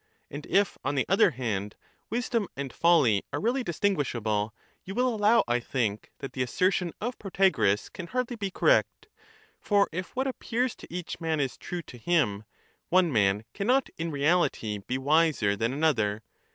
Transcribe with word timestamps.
And 0.31 0.47
if, 0.47 0.79
on 0.83 0.95
the 0.95 1.05
other 1.07 1.29
hand, 1.29 1.75
wisdom 2.09 2.47
and 2.57 2.73
folly 2.73 3.23
are 3.31 3.39
really 3.39 3.63
distinguishable, 3.63 4.51
you 4.83 4.95
will 4.95 5.07
allow, 5.13 5.43
I 5.47 5.59
think, 5.59 6.09
that 6.17 6.33
the 6.33 6.41
assertion 6.41 6.91
of 6.99 7.19
Protagoras 7.19 7.87
can 7.87 8.07
hardly 8.07 8.35
be 8.35 8.49
correct. 8.49 9.09
For 9.59 9.87
if 9.91 10.15
what 10.15 10.25
appears 10.25 10.75
to 10.77 10.91
each 10.91 11.21
man 11.21 11.39
is 11.39 11.55
true 11.55 11.83
to 11.83 11.99
him, 11.99 12.45
one 12.89 13.11
man 13.11 13.45
cannot 13.53 13.91
in 13.95 14.09
reality 14.09 14.79
be 14.87 14.97
wiser 14.97 15.55
than 15.55 15.71
another. 15.71 16.23